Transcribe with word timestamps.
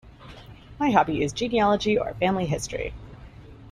My 0.79 0.89
hobby 0.89 1.21
is 1.21 1.31
genealogy, 1.31 1.95
or 1.95 2.15
family 2.15 2.47
history. 2.47 2.91